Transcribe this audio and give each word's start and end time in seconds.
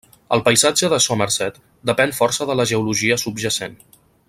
El 0.35 0.41
paisatge 0.45 0.89
de 0.93 0.99
Somerset 1.07 1.59
depèn 1.91 2.15
força 2.21 2.49
de 2.53 2.57
la 2.61 2.67
geologia 2.73 3.19
subjacent. 3.27 3.79